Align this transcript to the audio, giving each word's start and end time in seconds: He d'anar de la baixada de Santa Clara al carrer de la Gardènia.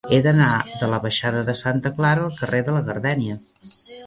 He 0.15 0.17
d'anar 0.27 0.45
de 0.79 0.87
la 0.93 0.99
baixada 1.03 1.43
de 1.51 1.55
Santa 1.59 1.93
Clara 2.01 2.25
al 2.31 2.35
carrer 2.41 2.63
de 2.71 2.75
la 2.79 2.83
Gardènia. 2.89 3.39